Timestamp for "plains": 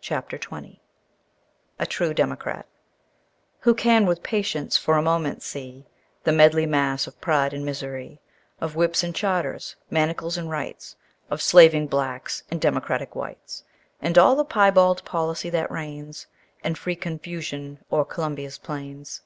18.56-19.20